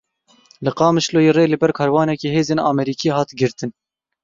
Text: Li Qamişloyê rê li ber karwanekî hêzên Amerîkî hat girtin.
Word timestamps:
Li 0.65 0.71
Qamişloyê 0.79 1.31
rê 1.37 1.45
li 1.51 1.57
ber 1.61 1.71
karwanekî 1.77 2.29
hêzên 2.35 2.59
Amerîkî 2.71 3.09
hat 3.17 3.29
girtin. 3.39 3.71